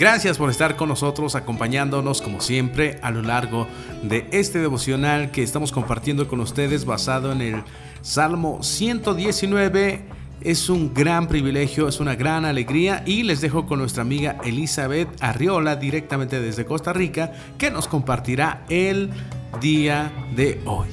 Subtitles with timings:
[0.00, 3.66] Gracias por estar con nosotros, acompañándonos como siempre a lo largo
[4.02, 7.62] de este devocional que estamos compartiendo con ustedes basado en el
[8.00, 10.00] Salmo 119.
[10.40, 15.06] Es un gran privilegio, es una gran alegría y les dejo con nuestra amiga Elizabeth
[15.20, 19.10] Arriola directamente desde Costa Rica que nos compartirá el
[19.60, 20.88] día de hoy.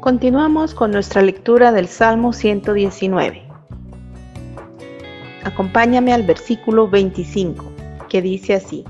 [0.00, 3.44] Continuamos con nuestra lectura del Salmo 119.
[5.44, 7.77] Acompáñame al versículo 25,
[8.08, 8.84] que dice así,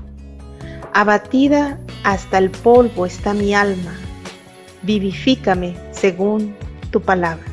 [0.93, 3.93] Abatida hasta el polvo está mi alma,
[4.83, 6.55] vivifícame según
[6.91, 7.45] tu palabra.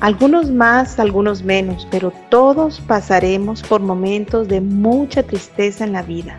[0.00, 6.38] Algunos más, algunos menos, pero todos pasaremos por momentos de mucha tristeza en la vida.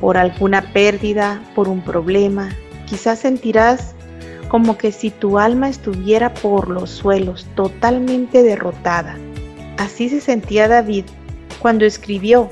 [0.00, 2.50] Por alguna pérdida, por un problema,
[2.86, 3.94] quizás sentirás
[4.48, 9.16] como que si tu alma estuviera por los suelos, totalmente derrotada
[9.78, 11.04] Así se sentía David
[11.58, 12.50] cuando escribió,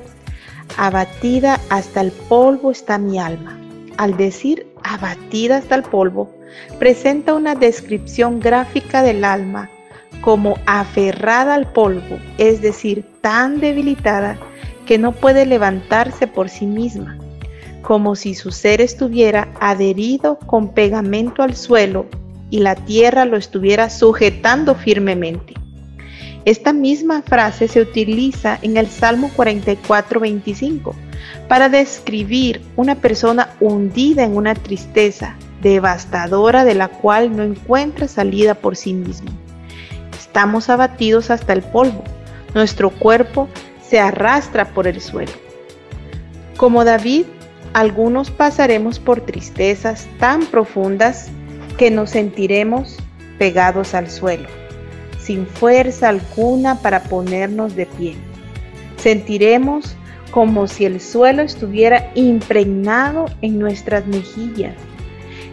[0.76, 3.58] abatida hasta el polvo está mi alma.
[3.96, 6.30] Al decir abatida hasta el polvo,
[6.78, 9.70] presenta una descripción gráfica del alma
[10.20, 14.38] como aferrada al polvo, es decir, tan debilitada
[14.86, 17.18] que no puede levantarse por sí misma,
[17.82, 22.06] como si su ser estuviera adherido con pegamento al suelo
[22.50, 25.54] y la tierra lo estuviera sujetando firmemente.
[26.44, 30.94] Esta misma frase se utiliza en el Salmo 44, 25
[31.48, 38.54] para describir una persona hundida en una tristeza devastadora de la cual no encuentra salida
[38.54, 39.30] por sí mismo.
[40.18, 42.02] Estamos abatidos hasta el polvo,
[42.54, 43.48] nuestro cuerpo
[43.88, 45.32] se arrastra por el suelo.
[46.56, 47.26] Como David,
[47.72, 51.28] algunos pasaremos por tristezas tan profundas
[51.78, 52.96] que nos sentiremos
[53.38, 54.61] pegados al suelo
[55.24, 58.16] sin fuerza alguna para ponernos de pie.
[58.96, 59.96] Sentiremos
[60.30, 64.74] como si el suelo estuviera impregnado en nuestras mejillas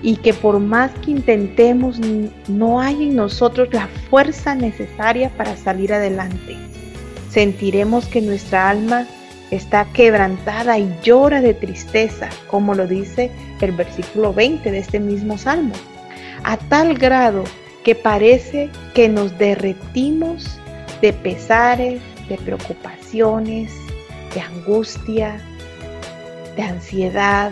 [0.01, 1.99] y que por más que intentemos
[2.47, 6.55] no hay en nosotros la fuerza necesaria para salir adelante.
[7.29, 9.05] Sentiremos que nuestra alma
[9.51, 13.31] está quebrantada y llora de tristeza, como lo dice
[13.61, 15.73] el versículo 20 de este mismo salmo,
[16.43, 17.43] a tal grado
[17.83, 20.59] que parece que nos derretimos
[21.01, 23.71] de pesares, de preocupaciones,
[24.33, 25.41] de angustia,
[26.55, 27.51] de ansiedad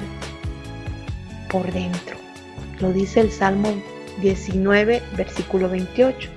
[1.49, 2.17] por dentro.
[2.79, 3.73] Lo dice el Salmo
[4.21, 6.29] 19, versículo 28.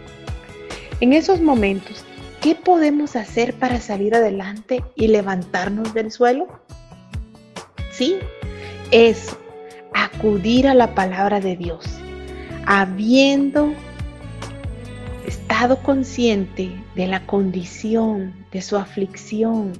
[1.00, 2.04] En esos momentos,
[2.40, 6.46] ¿qué podemos hacer para salir adelante y levantarnos del suelo?
[7.90, 8.16] Sí,
[8.90, 9.36] es
[9.92, 11.99] acudir a la palabra de Dios
[12.66, 13.72] habiendo
[15.26, 19.72] estado consciente de la condición, de su aflicción,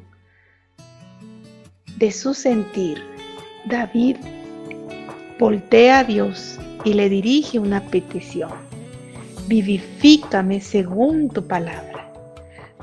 [1.97, 3.03] de su sentir,
[3.67, 4.17] David
[5.39, 8.51] voltea a Dios y le dirige una petición.
[9.47, 12.13] Vivifícame según tu palabra.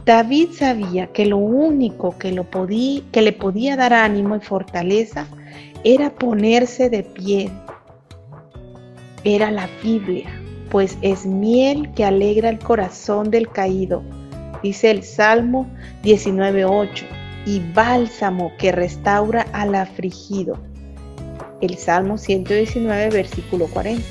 [0.06, 5.28] David sabía que lo único que, lo que le podía dar ánimo y fortaleza
[5.84, 7.52] era ponerse de pie
[9.24, 10.30] era la Biblia,
[10.70, 14.04] pues es miel que alegra el corazón del caído,
[14.64, 15.68] dice el Salmo
[16.04, 17.06] 19.8,
[17.46, 20.60] y bálsamo que restaura al afligido,
[21.62, 24.04] el Salmo 119, versículo 40.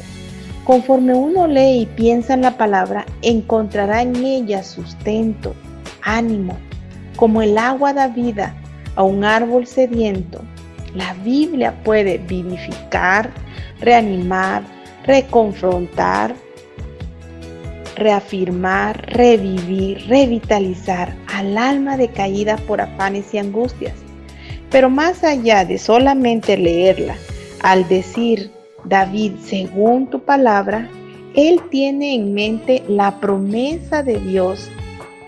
[0.64, 5.54] Conforme uno lee y piensa en la palabra, encontrará en ella sustento,
[6.02, 6.56] ánimo,
[7.14, 8.54] como el agua da vida
[8.96, 10.40] a un árbol sediento.
[10.94, 13.30] La Biblia puede vivificar,
[13.80, 14.64] reanimar,
[15.06, 16.34] reconfrontar,
[17.96, 23.94] reafirmar, revivir, revitalizar al alma decaída por afanes y angustias.
[24.70, 27.16] Pero más allá de solamente leerla,
[27.62, 28.50] al decir,
[28.84, 30.88] David, según tu palabra,
[31.34, 34.68] él tiene en mente la promesa de Dios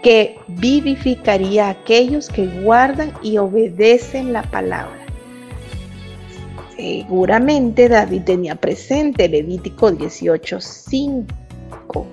[0.03, 4.98] que vivificaría a aquellos que guardan y obedecen la palabra.
[6.79, 12.07] Seguramente David tenía presente Levítico 18:5.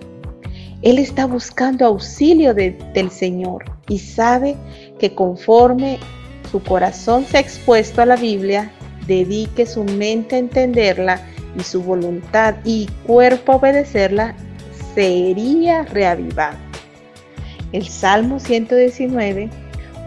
[0.81, 4.55] Él está buscando auxilio del Señor y sabe
[4.97, 5.99] que conforme
[6.51, 8.71] su corazón se ha expuesto a la Biblia,
[9.05, 11.21] dedique su mente a entenderla
[11.55, 14.35] y su voluntad y cuerpo a obedecerla,
[14.95, 16.57] sería reavivado.
[17.71, 19.51] El Salmo 119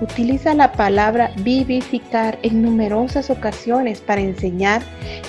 [0.00, 4.82] utiliza la palabra vivificar en numerosas ocasiones para enseñar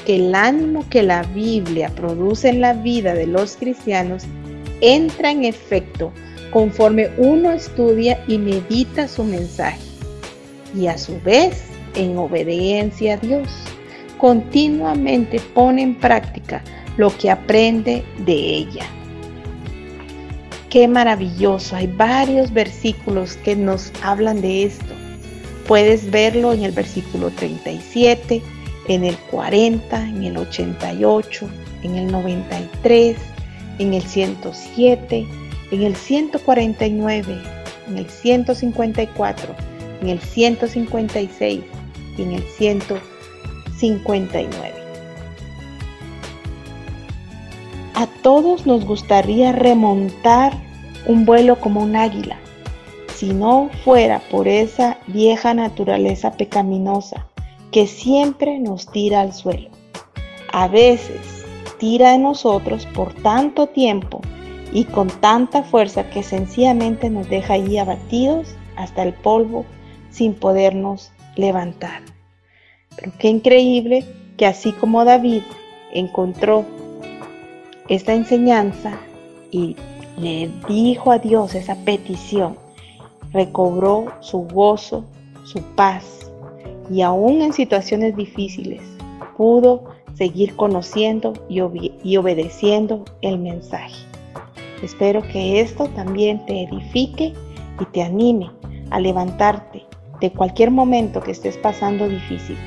[0.06, 4.26] que el ánimo que la Biblia produce en la vida de los cristianos
[4.82, 6.12] entra en efecto
[6.52, 9.80] conforme uno estudia y medita su mensaje.
[10.76, 11.64] y a su vez
[11.96, 13.50] en obediencia a Dios.
[14.20, 16.64] Continuamente pone en práctica
[16.98, 18.99] lo que aprende de ella.
[20.70, 24.94] Qué maravilloso, hay varios versículos que nos hablan de esto.
[25.68, 28.44] Puedes verlo en el versículo 37,
[28.88, 31.50] en el 40, en el 88,
[31.82, 33.18] en el 93,
[33.80, 35.26] en el 107,
[35.72, 37.42] en el 149,
[37.88, 39.56] en el 154,
[40.02, 41.62] en el 156
[42.16, 44.79] y en el 159.
[48.30, 50.54] Todos nos gustaría remontar
[51.08, 52.38] un vuelo como un águila,
[53.16, 57.26] si no fuera por esa vieja naturaleza pecaminosa
[57.72, 59.72] que siempre nos tira al suelo.
[60.54, 61.44] A veces
[61.80, 64.22] tira de nosotros por tanto tiempo
[64.72, 69.66] y con tanta fuerza que sencillamente nos deja ahí abatidos hasta el polvo
[70.12, 72.04] sin podernos levantar.
[72.96, 74.06] Pero qué increíble
[74.38, 75.42] que así como David
[75.92, 76.64] encontró
[77.90, 79.00] esta enseñanza
[79.52, 79.76] y
[80.18, 82.56] le dijo a Dios esa petición,
[83.34, 85.04] recobró su gozo,
[85.44, 86.32] su paz
[86.92, 88.82] y aún en situaciones difíciles
[89.36, 91.62] pudo seguir conociendo y,
[92.04, 93.96] y obedeciendo el mensaje.
[94.84, 97.34] Espero que esto también te edifique
[97.80, 98.52] y te anime
[98.92, 99.84] a levantarte
[100.20, 102.58] de cualquier momento que estés pasando difícil.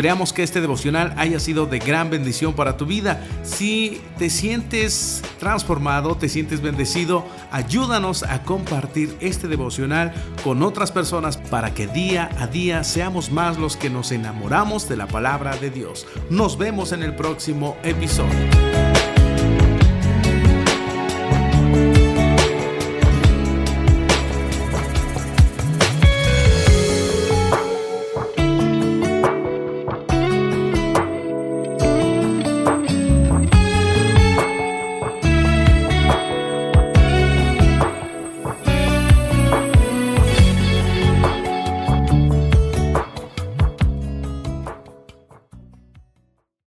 [0.00, 3.22] Esperamos que este devocional haya sido de gran bendición para tu vida.
[3.42, 11.36] Si te sientes transformado, te sientes bendecido, ayúdanos a compartir este devocional con otras personas
[11.36, 15.68] para que día a día seamos más los que nos enamoramos de la palabra de
[15.68, 16.06] Dios.
[16.30, 18.89] Nos vemos en el próximo episodio.